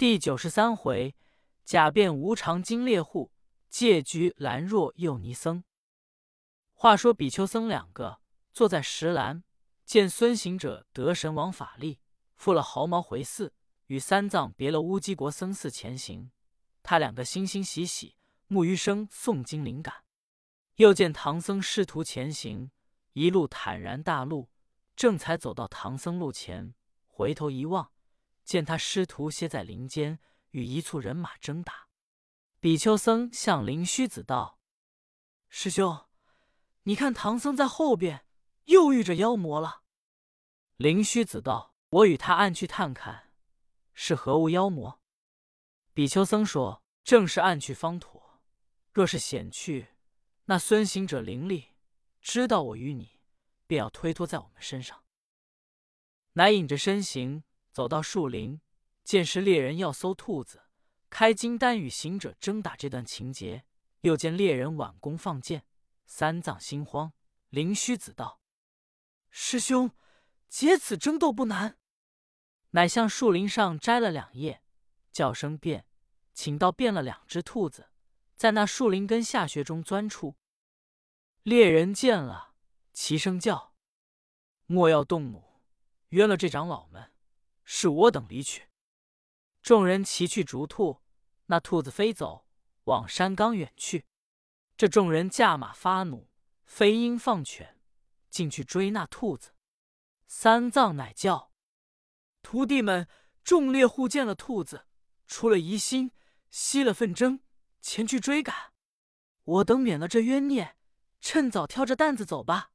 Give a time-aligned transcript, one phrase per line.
[0.00, 1.14] 第九十三回，
[1.62, 3.30] 假变无常金猎户，
[3.68, 5.62] 借居兰若幼尼僧。
[6.72, 9.44] 话说比丘僧两个坐在石栏，
[9.84, 12.00] 见孙行者得神王法力，
[12.34, 13.52] 复了毫毛回寺，
[13.88, 16.30] 与三藏别了乌鸡国僧寺前行。
[16.82, 19.96] 他两个欣欣喜喜，木鱼声诵经灵感。
[20.76, 22.70] 又见唐僧师徒前行，
[23.12, 24.48] 一路坦然大路，
[24.96, 26.72] 正才走到唐僧路前，
[27.06, 27.92] 回头一望。
[28.44, 30.18] 见他师徒歇在林间，
[30.50, 31.88] 与一簇人马争打。
[32.58, 34.58] 比丘僧向灵虚子道
[35.48, 36.06] ：“师兄，
[36.82, 38.26] 你看唐僧在后边
[38.64, 39.82] 又遇着妖魔了。”
[40.76, 43.32] 灵虚子道：“我与他暗去探看，
[43.94, 45.00] 是何物妖魔？”
[45.94, 48.42] 比丘僧说：“正是暗去方妥。
[48.92, 49.88] 若是险去，
[50.46, 51.68] 那孙行者灵力
[52.20, 53.20] 知道我与你，
[53.66, 55.04] 便要推脱在我们身上。”
[56.34, 57.44] 乃引着身形。
[57.70, 58.60] 走到树林，
[59.04, 60.62] 见是猎人要搜兔子，
[61.08, 63.64] 开金丹与行者争打这段情节。
[64.02, 65.66] 又见猎人挽弓放箭，
[66.06, 67.12] 三藏心慌。
[67.50, 68.40] 灵虚子道
[69.28, 69.90] ：“师兄，
[70.48, 71.78] 解此争斗不难。”
[72.72, 74.62] 乃向树林上摘了两叶，
[75.12, 75.84] 叫声变，
[76.32, 77.90] 请到变了两只兔子，
[78.36, 80.36] 在那树林根下穴中钻出。
[81.42, 82.54] 猎人见了，
[82.94, 83.74] 齐声叫
[84.64, 85.60] ：“莫要动怒，
[86.08, 87.12] 冤了这长老们。”
[87.72, 88.68] 是我等离去，
[89.62, 91.02] 众人齐去逐兔，
[91.46, 92.44] 那兔子飞走，
[92.84, 94.06] 往山冈远去。
[94.76, 96.28] 这众人驾马发怒，
[96.64, 97.80] 飞鹰放犬，
[98.28, 99.54] 进去追那兔子。
[100.26, 101.52] 三藏乃叫
[102.42, 103.06] 徒弟们，
[103.44, 104.86] 众猎户见了兔子，
[105.28, 106.10] 出了疑心，
[106.50, 107.38] 息了纷争，
[107.80, 108.72] 前去追赶。
[109.44, 110.76] 我等免了这冤孽，
[111.20, 112.72] 趁早挑着担子走吧。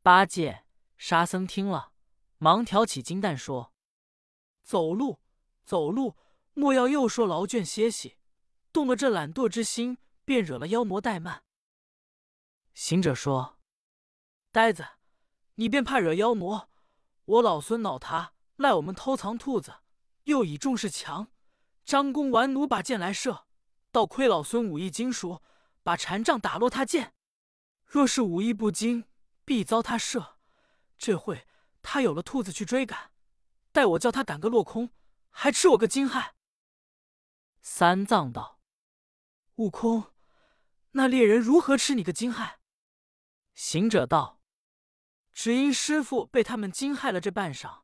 [0.00, 0.64] 八戒、
[0.96, 1.92] 沙僧听了，
[2.38, 3.74] 忙挑起金担说。
[4.68, 5.18] 走路，
[5.64, 6.14] 走路，
[6.52, 8.18] 莫要又说劳倦歇息，
[8.70, 11.42] 动了这懒惰之心，便惹了妖魔怠慢。
[12.74, 13.58] 行者说
[14.52, 14.86] ：“呆子，
[15.54, 16.68] 你便怕惹妖魔？
[17.24, 19.76] 我老孙恼他赖我们偷藏兔子，
[20.24, 21.32] 又以众势强，
[21.86, 23.46] 张弓玩弩把箭来射，
[23.90, 25.42] 倒亏老孙武艺精熟，
[25.82, 27.14] 把禅杖打落他箭。
[27.86, 29.06] 若是武艺不精，
[29.46, 30.36] 必遭他射。
[30.98, 31.46] 这会
[31.80, 33.12] 他有了兔子去追赶。”
[33.78, 34.90] 待我叫他赶个落空，
[35.30, 36.32] 还吃我个惊骇。
[37.60, 38.58] 三藏道
[39.54, 40.12] ：“悟空，
[40.90, 42.56] 那猎人如何吃你个惊骇？”
[43.54, 44.40] 行者道
[45.32, 47.82] ：“只因师傅被他们惊骇了这半晌，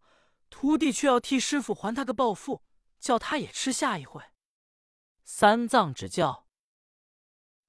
[0.51, 2.65] 徒弟却要替师傅还他个报复，
[2.99, 4.21] 叫他也吃下一回。”
[5.23, 6.49] 三藏只叫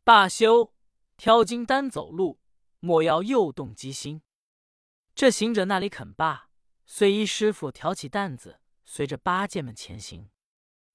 [0.03, 0.73] 罢休，
[1.15, 2.41] 挑金丹走路，
[2.79, 4.23] 莫要又动机心。
[5.13, 6.44] 这行者那里肯罢。
[6.85, 10.29] 遂依师傅挑起担子，随着八戒们前行。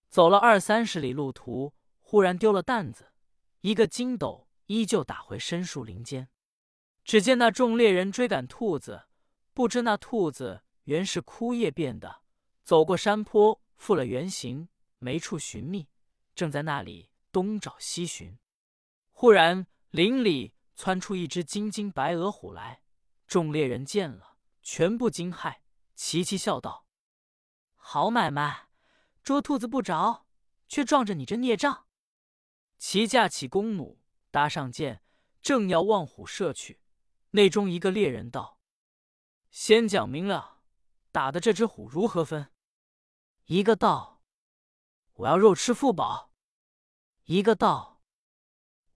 [0.09, 3.13] 走了二三十里路途，忽然丢了担子，
[3.61, 6.29] 一个筋斗依旧打回深树林间。
[7.05, 9.05] 只见那众猎人追赶兔子，
[9.53, 12.23] 不知那兔子原是枯叶变的，
[12.63, 14.69] 走过山坡，复了原形，
[14.99, 15.89] 没处寻觅，
[16.35, 18.39] 正在那里东找西寻。
[19.11, 22.83] 忽然林里窜出一只金睛白额虎来，
[23.27, 25.57] 众猎人见了，全部惊骇。
[26.03, 26.87] 琪琪笑道
[27.77, 28.71] ：“好买卖，
[29.23, 30.27] 捉兔子不着，
[30.67, 31.87] 却撞着你这孽障。”
[32.79, 34.01] 齐架起弓弩，
[34.31, 35.05] 搭上箭，
[35.43, 36.81] 正要望虎射去。
[37.33, 38.59] 内中一个猎人道
[39.53, 40.63] ：“先讲明了，
[41.13, 42.51] 打的这只虎如何分？”
[43.45, 44.23] 一个道
[45.13, 46.33] ：“我要肉吃腹饱。”
[47.25, 48.03] 一个道：“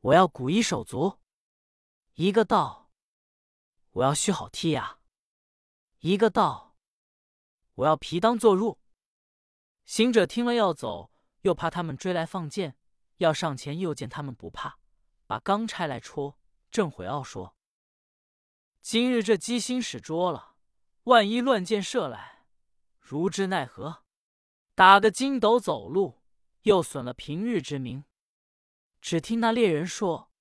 [0.00, 1.20] 我要骨衣手足。”
[2.16, 2.90] 一个道
[3.92, 5.00] ：“我要须好剔牙。”
[6.00, 6.63] 一个道。
[7.74, 8.78] 我要皮当做入。
[9.84, 11.10] 行者听了要走，
[11.42, 12.76] 又怕他们追来放箭，
[13.16, 14.78] 要上前，又见他们不怕，
[15.26, 16.38] 把钢拆来戳。
[16.70, 17.56] 正悔懊说
[18.80, 20.56] ：“今日这机心使拙了，
[21.04, 22.46] 万一乱箭射来，
[22.98, 24.04] 如之奈何？
[24.74, 26.22] 打个筋斗走路，
[26.62, 28.04] 又损了平日之名。”
[29.00, 30.32] 只听那猎人说：“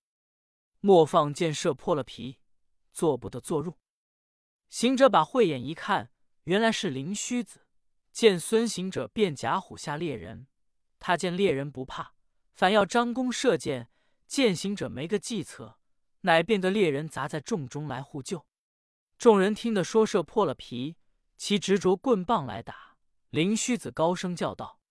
[0.79, 2.39] 莫放箭射破了皮，
[2.94, 3.77] 做不得做入。”
[4.69, 6.12] 行者把慧眼一看。
[6.43, 7.65] 原来是灵虚子，
[8.11, 10.47] 见孙行者变假虎下猎人，
[10.99, 12.13] 他见猎人不怕，
[12.51, 13.89] 反要张弓射箭，
[14.27, 15.79] 见行者没个计策，
[16.21, 18.45] 乃变个猎人砸在众中来护救。
[19.17, 20.97] 众人听得说射破了皮，
[21.37, 22.97] 其执着棍棒来打。
[23.29, 24.81] 灵虚子高声叫道：“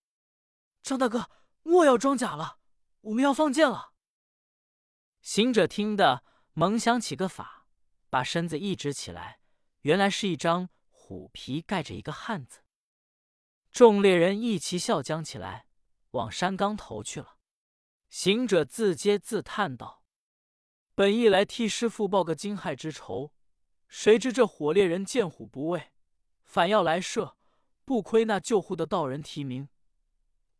[0.81, 1.29] 张大哥，
[1.61, 2.57] 莫要装假了，
[3.01, 3.93] 我们要放箭了。”
[5.21, 6.23] 行者听得，
[6.53, 7.67] 猛想起个法，
[8.09, 9.39] 把身子一直起来，
[9.81, 10.69] 原来是一张。
[11.13, 12.61] 虎皮盖着一个汉子，
[13.71, 15.67] 众猎人一齐笑将起来，
[16.09, 17.37] 往山岗头去了。
[18.09, 20.03] 行者自嗟自叹道
[20.95, 23.31] ：“本意来替师傅报个惊骇之仇，
[23.87, 25.91] 谁知这火猎人见虎不畏，
[26.41, 27.37] 反要来射。
[27.85, 29.69] 不亏那救护的道人提名，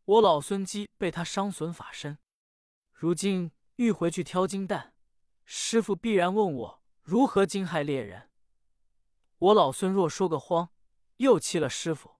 [0.04, 2.18] 我老孙机被他伤损法身，
[2.92, 4.94] 如今欲回去挑金蛋，
[5.44, 8.30] 师傅必然问我如何惊骇猎人。
[9.44, 10.70] 我老孙若说个谎，
[11.16, 12.18] 又气了师傅；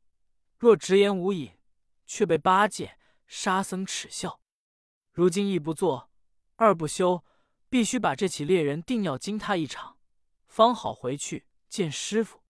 [0.59, 1.59] 若直言无隐，
[2.05, 4.43] 却被八戒、沙僧耻笑。
[5.11, 6.11] 如今一不做，
[6.57, 7.25] 二不休，
[7.71, 9.97] 必须把这起猎人定要惊他一场，
[10.47, 12.43] 方好回去见师傅。”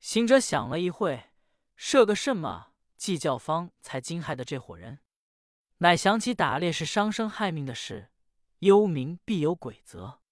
[0.00, 1.30] 行者想了一会，
[1.76, 5.00] 设个什么计较方才惊骇的这伙人，
[5.78, 8.10] 乃想起打猎是伤生害命的事，
[8.60, 10.22] 幽冥必有鬼责，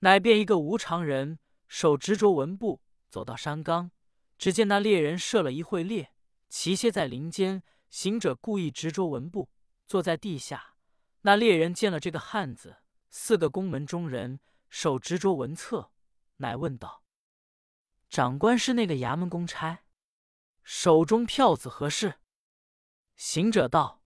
[0.00, 1.38] 乃便一个无常人，
[1.70, 3.92] 手执着文布，走到山冈，
[4.36, 6.12] 只见那猎人射了一会猎，
[6.48, 7.62] 骑歇在林间。
[7.88, 9.48] 行者故意执着文布，
[9.86, 10.74] 坐在地下。
[11.20, 12.78] 那猎人见了这个汉子，
[13.08, 15.92] 四个宫门中人，手执着文册，
[16.38, 17.04] 乃问道。
[18.08, 19.84] 长官是那个衙门公差，
[20.64, 22.16] 手中票子何事？
[23.14, 24.02] 行者道：“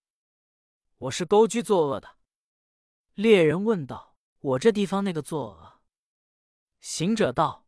[0.97, 2.17] 我是勾居作恶的。”
[3.15, 5.73] 猎人问道：“我这地方那个作恶？”
[6.87, 7.65] 行者道：“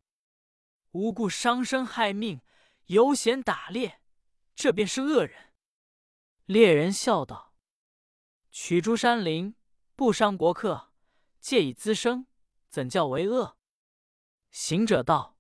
[0.94, 2.40] 无故伤生害命，
[2.86, 4.00] 游闲打猎，
[4.54, 5.56] 这便是恶人。”
[6.46, 7.56] 猎人笑道
[8.52, 9.56] ：“取诸山林，
[9.96, 10.92] 不伤国客，
[11.40, 12.28] 借以滋生，
[12.70, 13.58] 怎叫为恶？”
[14.52, 15.40] 行者道。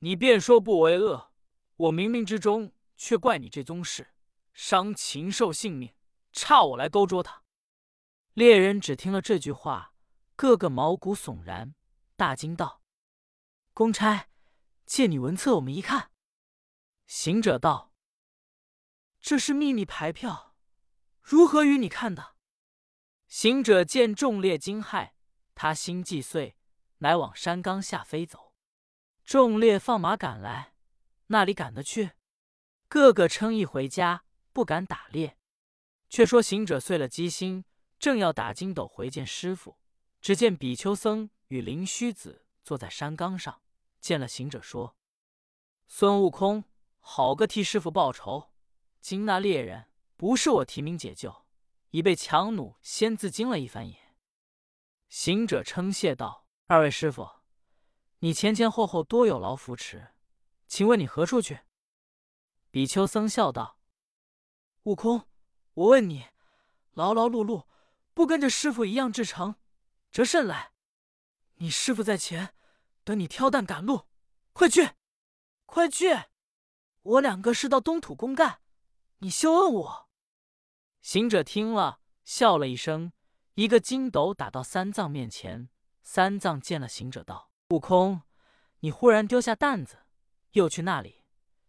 [0.00, 1.32] 你便说不为恶，
[1.76, 4.12] 我冥冥之中却怪你这宗事，
[4.52, 5.94] 伤禽兽性命，
[6.34, 7.44] 差我来勾捉他。
[8.34, 9.94] 猎人只听了这句话，
[10.36, 11.74] 个个毛骨悚然，
[12.16, 12.82] 大惊道
[13.74, 14.28] ：“公差，
[14.86, 16.10] 借你文册，我们一看。”
[17.06, 17.92] 行者道
[19.20, 20.54] ：“这是秘密牌票，
[21.20, 22.36] 如何与你看的？”
[23.26, 25.12] 行者见众猎惊骇，
[25.54, 26.56] 他心既碎，
[26.98, 28.54] 乃往山冈下飞走。
[29.24, 30.74] 众猎放马赶来，
[31.26, 32.12] 那里赶得去？
[32.86, 35.36] 个个称意回家，不敢打猎。
[36.08, 37.64] 却说行者碎了机心，
[37.98, 39.80] 正要打筋斗回见师傅，
[40.20, 43.62] 只见比丘僧与灵虚子坐在山冈上，
[44.00, 44.96] 见了行者，说
[45.86, 46.64] ：“孙悟空，
[46.98, 48.50] 好个替师傅报仇！
[49.00, 51.46] 今那猎人不是我提名解救，
[51.90, 54.14] 已被强弩先自惊了一番也。”
[55.08, 57.28] 行者称谢道：“二位师傅。”
[58.20, 60.14] 你前前后后多有劳扶持，
[60.66, 61.60] 请问你何处去？
[62.70, 63.78] 比丘僧笑道
[64.84, 65.28] ：“悟空，
[65.74, 66.26] 我问你，
[66.94, 67.66] 劳劳碌碌，
[68.14, 69.56] 不跟着师傅一样至诚，
[70.10, 70.73] 折甚来？
[71.64, 72.54] 你师傅在前，
[73.04, 74.06] 等你挑担赶路，
[74.52, 74.90] 快去，
[75.64, 76.24] 快去！
[77.00, 78.60] 我两个是到东土公干，
[79.20, 80.10] 你休问我。”
[81.00, 83.12] 行者听了，笑了一声，
[83.54, 85.70] 一个筋斗打到三藏面前。
[86.02, 87.50] 三藏见了行者，道。
[87.70, 88.20] 悟空，
[88.80, 90.00] 你忽然丢下担子，
[90.50, 91.24] 又去那里，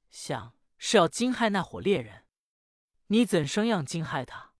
[0.09, 2.25] 想是要惊骇那伙猎人？
[3.07, 4.51] 你怎生样惊骇他？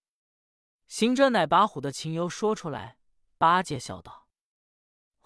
[0.88, 2.98] 行者乃把虎的情由说出来。
[3.38, 4.25] 八戒笑道：“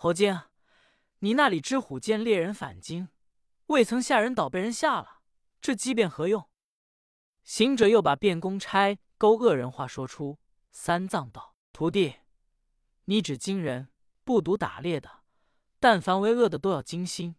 [0.02, 0.44] 猴精，
[1.18, 3.10] 你那里知虎见猎人反惊，
[3.66, 5.20] 未曾吓人倒被人吓了，
[5.60, 6.50] 这机变何用？”
[7.44, 10.40] 行者又把变公差勾恶人话说出。
[10.72, 12.16] 三藏道：“徒弟，
[13.06, 13.90] 你只惊人，
[14.24, 15.26] 不独打猎的。”
[15.82, 17.36] 但凡为恶的都要惊心，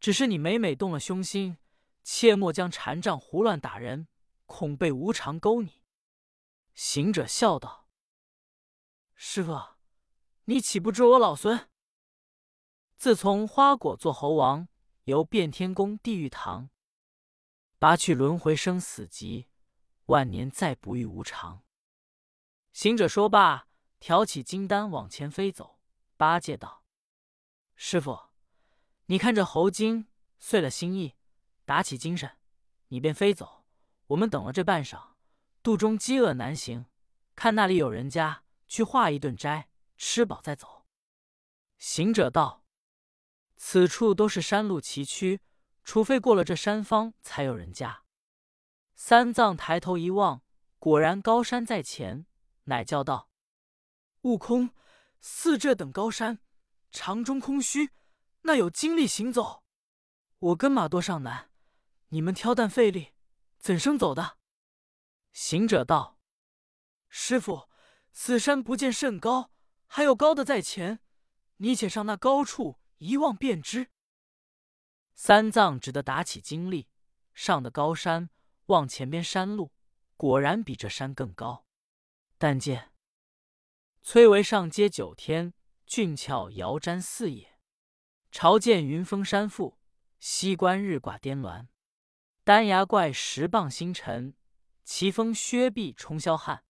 [0.00, 1.58] 只是你每每动了凶心，
[2.02, 4.08] 切莫将禅杖胡乱打人，
[4.46, 5.82] 恐被无常勾你。
[6.72, 7.90] 行者笑道
[9.14, 9.60] ：“师傅，
[10.46, 11.68] 你岂不知我老孙？
[13.00, 14.68] 自从花果做猴王，
[15.04, 16.68] 游遍天宫地狱堂，
[17.78, 19.46] 拔去轮回生死劫，
[20.04, 21.62] 万年再不遇无常。”
[22.74, 23.68] 行者说罢，
[24.00, 25.80] 挑起金丹往前飞走。
[26.18, 26.84] 八戒道。
[27.74, 28.28] 师傅，
[29.06, 31.16] 你看这猴精碎了心意，
[31.64, 32.36] 打起精神，
[32.88, 33.64] 你便飞走。
[34.08, 35.14] 我们等了这半晌，
[35.62, 36.84] 肚中饥饿难行，
[37.34, 40.84] 看那里有人家，去化一顿斋，吃饱再走。
[41.78, 42.59] 行者道
[43.62, 45.38] ：“此处都是山路崎岖，
[45.84, 48.04] 除非过了这山方，才有人家。”
[48.96, 50.42] 三藏抬头一望，
[50.78, 52.24] 果然高山在前，
[52.64, 53.28] 乃叫道
[54.22, 54.70] ：“悟空，
[55.20, 56.40] 似这等高山。”
[56.90, 57.90] 肠中空虚，
[58.42, 59.62] 那有精力行走？
[60.38, 61.50] 我跟马多上难，
[62.08, 63.12] 你们挑担费力，
[63.58, 64.38] 怎生走的？
[65.32, 66.18] 行者道
[67.10, 67.68] ：“师傅，
[68.10, 69.52] 此山不见甚高，
[69.86, 71.00] 还有高的在前，
[71.58, 73.90] 你且上那高处一望便知。”
[75.14, 76.88] 三藏只得打起精力，
[77.34, 78.30] 上的高山，
[78.66, 79.72] 望前边山路，
[80.16, 81.66] 果然比这山更高。
[82.38, 82.92] 但见
[84.00, 85.52] 崔嵬上接九天，
[85.86, 87.58] 峻峭遥瞻四野。
[88.30, 89.78] 朝见云峰山腹，
[90.18, 91.68] 西观日挂颠峦。
[92.44, 94.34] 丹崖怪石傍星辰，
[94.84, 96.64] 奇峰削壁冲霄汉。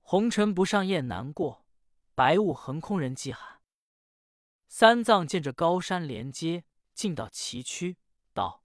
[0.00, 1.66] 红尘不上雁难过，
[2.14, 3.55] 白雾横空人迹罕。
[4.68, 7.96] 三藏见这高山连接，进到崎岖，
[8.34, 8.64] 道：“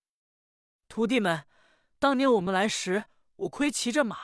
[0.90, 1.46] 徒弟们，
[2.00, 3.06] 当年我们来时，
[3.36, 4.18] 我亏骑着马，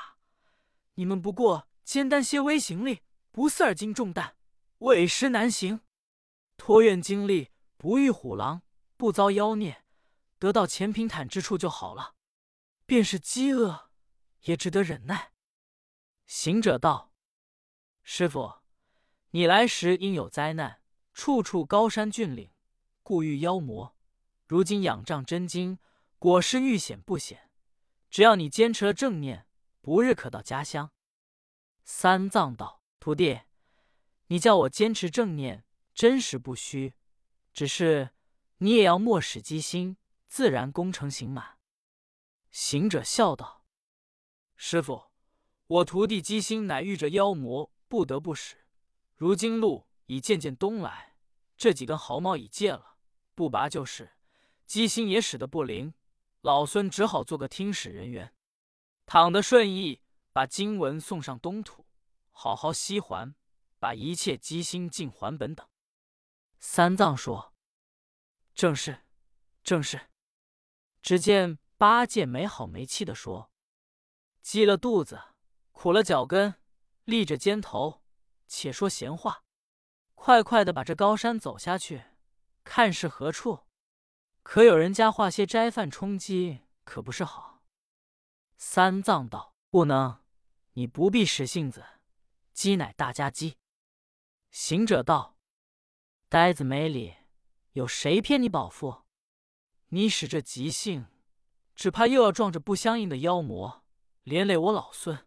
[0.96, 4.36] 你们不过肩担些微行李，不似二斤重担，
[4.80, 5.82] 委实难行。
[6.58, 8.64] 托愿经历，不遇虎狼，
[8.98, 9.86] 不遭妖孽，
[10.40, 12.16] 得到前平坦之处就好了。
[12.86, 13.92] 便是饥饿，
[14.42, 15.34] 也只得忍耐。”
[16.26, 17.14] 行者道
[18.04, 18.62] ：“师傅，
[19.32, 20.82] 你来时应有灾难。”
[21.18, 22.52] 处处高山峻岭，
[23.02, 23.98] 故遇妖魔。
[24.46, 25.80] 如今仰仗真经，
[26.20, 27.50] 果是遇险不险。
[28.12, 29.48] 只要你坚持了正念，
[29.82, 30.92] 不日可到家乡。
[31.84, 33.42] 三藏道：“徒弟，
[34.28, 36.94] 你叫我坚持正念，真实不虚。
[37.52, 38.12] 只是
[38.60, 39.98] 你也要莫使机心，
[40.28, 41.58] 自然功成行满。”
[42.52, 43.66] 行者笑道
[44.56, 45.06] ：“师傅，
[45.66, 48.68] 我徒弟机心乃遇着妖魔，不得不使。
[49.16, 51.06] 如今路已渐渐东来。”
[51.58, 52.98] 这几根毫毛已戒了，
[53.34, 54.14] 不拔就是。
[54.66, 55.94] 机心也使得不灵，
[56.42, 58.34] 老孙只好做个听使人员，
[59.06, 61.86] 躺得顺意，把经文送上东土，
[62.32, 63.34] 好好西还，
[63.80, 65.66] 把一切机心尽还本等。
[66.60, 67.56] 三藏说
[68.54, 69.06] ：“正是，
[69.64, 70.10] 正是。”
[71.02, 73.50] 只见八戒没好没气的说
[74.44, 75.22] ：“饥了肚子，
[75.72, 76.56] 苦了脚跟，
[77.06, 78.04] 立着肩头，
[78.48, 79.46] 且说闲话。”
[80.20, 82.04] 快快的把这高山走下去，
[82.66, 83.68] 看是何处？
[84.44, 87.64] 可有人家化些斋饭充饥，可不是好。
[88.58, 90.22] 三藏道：“不能，
[90.74, 91.86] 你不必使性子，
[92.52, 93.58] 鸡乃大家鸡。”
[94.52, 95.38] 行者道
[96.28, 97.16] ：“呆子没理，
[97.74, 99.04] 有谁骗你宝富？
[99.90, 101.06] 你使这急性，
[101.76, 103.86] 只怕又要撞着不相应的妖魔，
[104.24, 105.26] 连累我老孙。”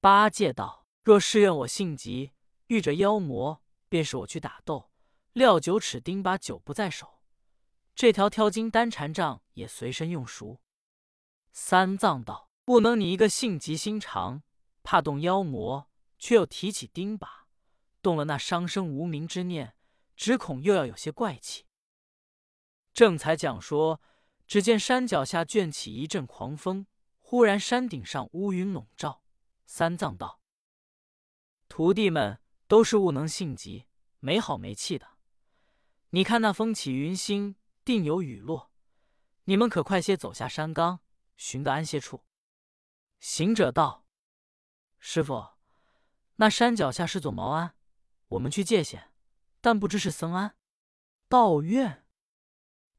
[0.00, 2.32] 八戒道：“若是愿我性急，
[2.74, 4.90] 遇着妖魔。”便是我去打斗，
[5.34, 7.20] 料九齿钉耙久不在手，
[7.94, 10.60] 这条挑金单缠杖也随身用熟。
[11.52, 14.42] 三藏道：“不能你一个性急心肠，
[14.82, 15.88] 怕动妖魔，
[16.18, 17.28] 却又提起钉耙，
[18.02, 19.76] 动了那伤生无名之念，
[20.16, 21.66] 只恐又要有些怪气。”
[22.92, 24.00] 正才讲说，
[24.48, 26.88] 只见山脚下卷起一阵狂风，
[27.20, 29.22] 忽然山顶上乌云笼罩。
[29.66, 30.40] 三藏道
[31.68, 33.86] ：“徒弟们。”都是悟能性急、
[34.20, 35.18] 没好没气的。
[36.10, 38.70] 你看那风起云兴，定有雨落。
[39.44, 41.00] 你们可快些走下山岗，
[41.36, 42.24] 寻个安歇处。
[43.20, 44.06] 行者道
[44.98, 45.54] ：“师傅，
[46.36, 47.76] 那山脚下是座茅庵，
[48.28, 49.10] 我们去借些，
[49.60, 50.56] 但不知是僧庵、
[51.28, 52.06] 道院。”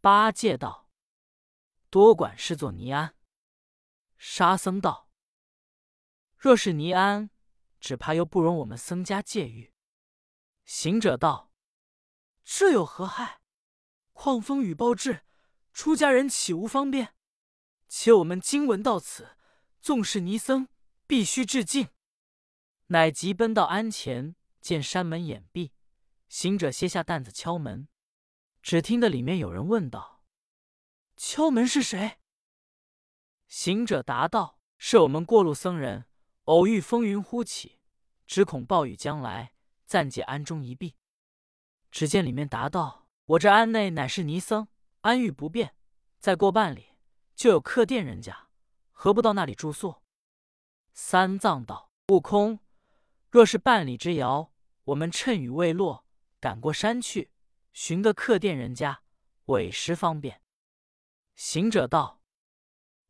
[0.02, 0.90] 八戒道
[1.90, 3.16] ：“多管是座尼庵。”
[4.18, 5.10] 沙僧道
[6.38, 7.32] ：“若是尼庵。”
[7.86, 9.72] 只怕又不容我们僧家借遇。
[10.64, 11.52] 行者道
[12.44, 13.42] ：“这有何害？
[14.12, 15.24] 况风雨暴至，
[15.72, 17.14] 出家人岂无方便？
[17.88, 19.38] 且我们经文到此，
[19.84, 20.68] 纵是尼僧，
[21.06, 21.90] 必须致敬。”
[22.90, 25.72] 乃急奔到庵前，见山门掩闭。
[26.28, 27.88] 行者歇下担子敲门，
[28.64, 30.24] 只听得里面有人问道
[31.16, 32.18] ：“敲门是谁？”
[33.46, 36.08] 行者答道：“是我们过路僧人，
[36.46, 37.80] 偶遇风云忽起。”
[38.28, 39.54] 只恐暴雨将来，
[39.86, 40.96] 暂借庵中一避。
[41.92, 44.68] 只见里面答道：“我这庵内乃是尼僧，
[45.02, 45.76] 安遇不便，
[46.20, 46.96] 再过半里
[47.36, 48.50] 就有客店人家，
[48.92, 50.02] 何不到那里住宿？”
[50.92, 52.60] 三藏道：“悟空，
[53.30, 54.52] 若是半里之遥，
[54.86, 56.08] 我们趁雨未落，
[56.40, 57.32] 赶过山去，
[57.74, 59.04] 寻个客店人家，
[59.46, 60.42] 委实方便。”
[61.36, 62.22] 行者道：“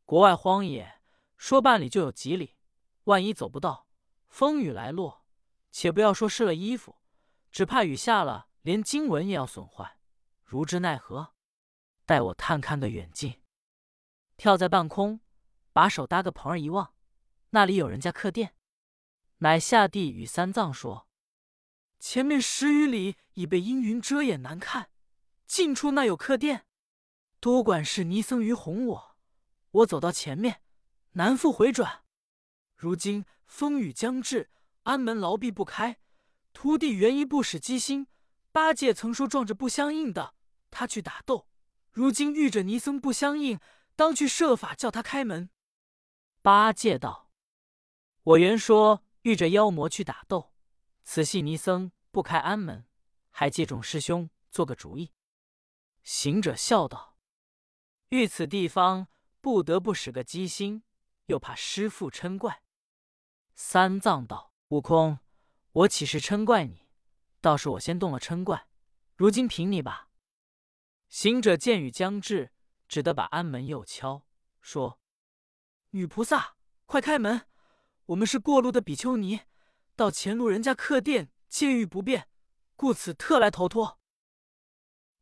[0.04, 1.00] 国外荒野，
[1.38, 2.55] 说半里就有几里，
[3.06, 3.88] 万一走不到。”
[4.28, 5.24] 风雨来落，
[5.70, 6.96] 且不要说湿了衣服，
[7.50, 9.98] 只怕雨下了，连经文也要损坏，
[10.44, 11.32] 如之奈何？
[12.04, 13.40] 待我探看个远近，
[14.36, 15.20] 跳在半空，
[15.72, 16.92] 把手搭个棚儿一望，
[17.50, 18.54] 那里有人家客店，
[19.38, 21.08] 乃下地与三藏说
[21.98, 24.90] ：“前面十余里已被阴云遮掩，难看，
[25.46, 26.66] 近处那有客店，
[27.40, 29.16] 多管是尼僧于哄我，
[29.70, 30.60] 我走到前面，
[31.12, 32.04] 难复回转。
[32.76, 34.50] 如今。”风雨将至，
[34.82, 36.00] 安门牢闭不开。
[36.52, 38.08] 徒弟原一不使机心，
[38.50, 40.34] 八戒曾说撞着不相应的，
[40.68, 41.46] 他去打斗。
[41.92, 43.60] 如今遇着尼僧不相应，
[43.94, 45.48] 当去设法叫他开门。
[46.42, 47.30] 八戒道
[48.24, 50.52] ：“我原说遇着妖魔去打斗，
[51.04, 52.84] 此系尼僧不开安门，
[53.30, 55.12] 还借众师兄做个主意。”
[56.02, 57.16] 行者笑道
[58.10, 59.06] ：“遇此地方，
[59.40, 60.82] 不得不使个机心，
[61.26, 62.62] 又怕师父嗔怪。”
[63.58, 65.18] 三藏道：“悟空，
[65.72, 66.82] 我岂是嗔怪你？
[67.40, 68.68] 倒是我先动了嗔怪，
[69.16, 70.10] 如今凭你吧。”
[71.08, 72.52] 行者见雨将至，
[72.86, 74.26] 只得把安门又敲，
[74.60, 75.00] 说
[75.92, 77.46] ：“女菩萨，快开门！
[78.04, 79.40] 我们是过路的比丘尼，
[79.96, 82.28] 到前路人家客店，借遇不便，
[82.76, 83.98] 故此特来投托。”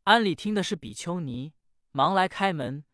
[0.02, 1.54] 安里听的是比丘尼，
[1.92, 2.84] 忙来开门。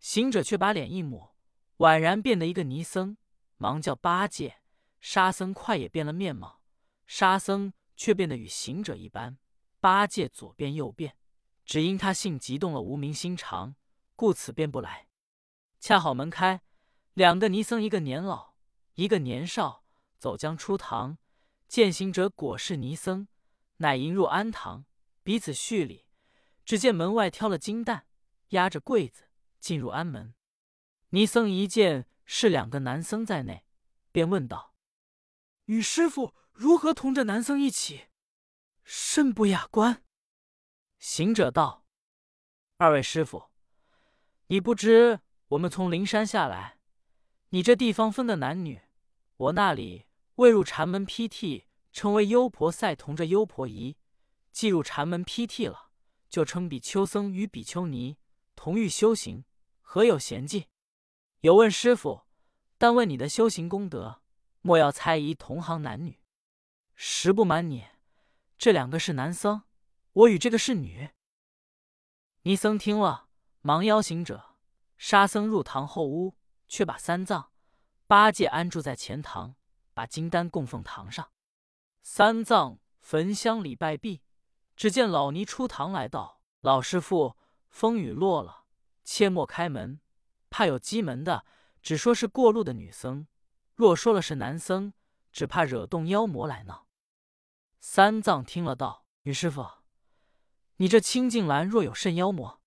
[0.00, 1.36] 行者却把脸一抹，
[1.76, 3.16] 宛然变得一个尼僧，
[3.56, 4.60] 忙叫八戒、
[5.00, 6.60] 沙僧快也变了面貌。
[7.06, 9.38] 沙僧却变得与行者一般，
[9.80, 11.16] 八戒左变右变，
[11.64, 13.76] 只因他性急动了无名心肠，
[14.14, 15.08] 故此变不来。
[15.80, 16.60] 恰好门开，
[17.14, 18.54] 两个尼僧，一个年老，
[18.94, 19.84] 一个年少，
[20.18, 21.18] 走将出堂，
[21.66, 23.28] 见行者果是尼僧，
[23.78, 24.84] 乃迎入安堂，
[25.22, 26.06] 彼此叙礼。
[26.64, 28.06] 只见门外挑了金担，
[28.50, 30.34] 压着柜子进入安门。
[31.10, 33.64] 尼僧一见是两个男僧在内，
[34.12, 34.67] 便问道
[35.68, 38.08] ：“与师傅如何同这男僧一起？
[38.84, 40.02] 甚不雅观。”
[40.98, 41.86] 行者道
[42.78, 43.50] ：“二位师傅，
[44.46, 46.78] 你不知我们从灵山下来，
[47.50, 48.80] 你这地方分的男女，
[49.36, 50.06] 我那里
[50.36, 53.96] 未入禅门披剃，称为优婆塞同着优婆夷；
[54.50, 55.86] 既入禅门披剃了。”
[56.30, 58.18] 就称比丘僧与比丘尼
[58.54, 59.46] 同欲修行，
[59.80, 60.66] 何有嫌忌？
[61.40, 62.26] 有问师傅，
[62.76, 64.20] 但问你的修行功德，
[64.60, 66.20] 莫要猜疑同行男女。
[66.94, 67.86] 实不瞒你，
[68.56, 69.62] 这两个是男僧，
[70.12, 71.10] 我与这个是女。
[72.42, 73.28] 尼僧听了，
[73.60, 74.56] 忙邀行者、
[74.96, 76.36] 沙僧入堂后屋，
[76.66, 77.52] 却把三藏、
[78.06, 79.54] 八戒安住在前堂，
[79.94, 81.30] 把金丹供奉堂上。
[82.02, 84.22] 三藏焚香礼拜毕。
[84.74, 87.36] 只见老尼出堂来道：“老师傅，
[87.68, 88.64] 风雨落了，
[89.02, 90.00] 切莫开门，
[90.50, 91.44] 怕有击门的。
[91.82, 93.26] 只说是过路的女僧，
[93.78, 94.92] 若说了是男僧，
[95.30, 96.88] 只怕惹动妖魔来闹。”
[97.78, 99.64] 三藏听了道：“女师傅，
[100.78, 102.60] 你这清净兰若有甚妖魔？”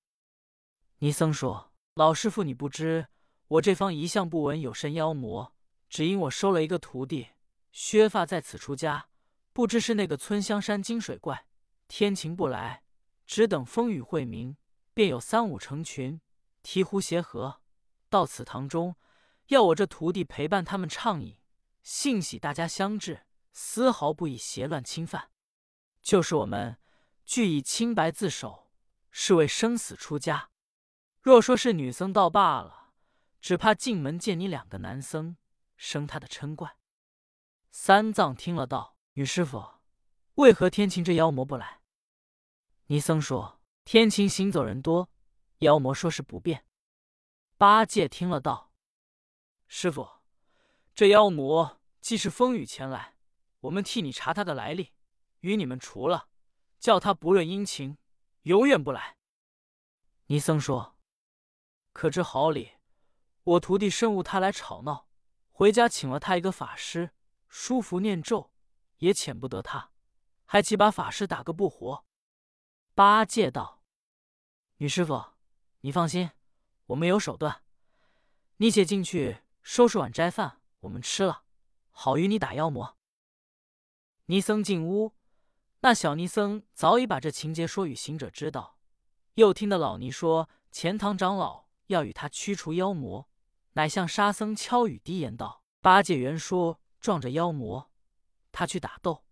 [1.00, 3.10] 尼僧说：“老师傅，你不知，
[3.50, 5.54] 我这方一向不闻有甚妖魔，
[5.90, 7.32] 只因我收了一个徒弟，
[7.74, 9.10] 削发在此出家，
[9.52, 11.46] 不知是那个村香山金水怪。”
[11.90, 12.84] 天晴不来，
[13.28, 14.56] 只等风雨晦明，
[14.94, 16.22] 便有三五成群
[16.64, 17.60] 提壶协和
[18.10, 18.96] 到此堂中，
[19.52, 21.38] 要我这徒弟陪伴他们畅饮。
[21.84, 25.30] 幸喜大家相致，丝毫不以邪乱侵犯。
[26.02, 26.80] 就是我们
[27.26, 28.72] 俱以清白自守，
[29.10, 30.52] 是为生死出家。
[31.22, 32.94] 若说是女僧倒罢了，
[33.42, 35.36] 只怕进门见你两个男僧，
[35.76, 36.78] 生他的嗔怪。
[37.72, 39.82] 三藏听了道：“女师傅，
[40.36, 41.82] 为何天晴这妖魔不来？”
[42.88, 45.10] 尼僧说：“天晴行走人多，
[45.58, 46.66] 妖魔说是不便。”
[47.58, 48.71] 八戒听了道
[49.74, 50.06] ：“师傅，
[50.94, 53.16] 这妖魔既是风雨前来，
[53.62, 54.92] 我们替你查他的来历，
[55.40, 56.28] 与你们除了，
[56.78, 57.98] 叫他不论阴晴，
[58.42, 59.16] 永远不来。”
[60.28, 60.98] 尼僧说
[61.94, 62.74] ：“可知好理？
[63.44, 65.08] 我徒弟深悟他来吵闹，
[65.52, 67.12] 回家请了他一个法师，
[67.48, 68.52] 书符念咒，
[68.98, 69.92] 也遣不得他，
[70.44, 72.06] 还几把法师打个不活。”
[72.94, 73.82] 八戒道
[74.78, 75.28] ：“女师傅，
[75.80, 76.30] 你放心，
[76.88, 77.64] 我们有手段。
[78.58, 81.44] 你且进去收拾碗斋饭，我们吃了，
[81.90, 82.98] 好与你打妖魔。”
[84.28, 85.14] 尼僧进屋，
[85.82, 88.78] 那小尼僧早已把这情节说与行者知道，
[89.34, 93.30] 又听得老尼说钱塘长老要与他驱除妖魔，
[93.74, 97.92] 乃向沙僧敲语低言道：“八戒原说撞着妖魔，
[98.52, 99.26] 他去打斗，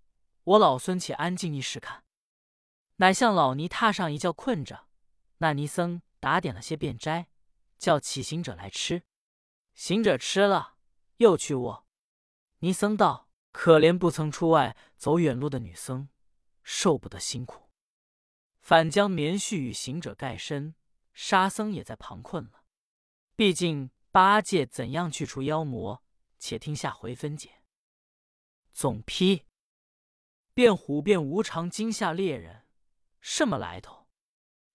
[0.44, 2.04] 我老孙且安静一时看。”
[2.98, 4.88] 乃向老尼榻上一觉困着，
[5.38, 7.30] 那尼僧打点了些便斋，
[7.78, 9.04] 叫起行者来吃。
[9.80, 10.76] 行者吃了，
[11.20, 11.88] 又去卧。
[12.58, 16.10] 尼僧道：“可怜不曾出外走远路的女僧，
[16.64, 17.70] 受不得辛苦，
[18.60, 20.76] 反将棉絮与行者盖身。
[21.14, 22.66] 沙僧也在旁困了。
[23.38, 26.04] 毕竟八戒怎样去除妖魔，
[26.38, 27.64] 且听下回分解。
[28.74, 29.46] 总批：
[30.54, 32.68] 变虎变无常，惊吓猎人。
[33.22, 34.10] 什么来头？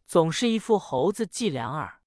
[0.06, 2.02] 总是一副猴子伎俩耳。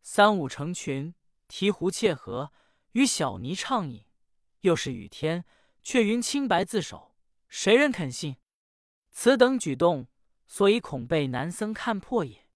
[0.00, 1.12] 三五成群，
[1.48, 2.52] 提壶切合，
[2.92, 4.04] 与小尼畅饮。
[4.60, 5.44] 又是雨天，
[5.82, 7.16] 却云清白自守，
[7.48, 8.36] 谁人肯信？
[9.10, 10.06] 此等举动，
[10.46, 12.46] 所以恐被南僧看破也。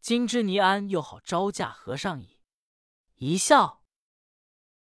[0.00, 2.40] 今之尼安又好招架和尚矣。
[3.14, 3.85] 一笑。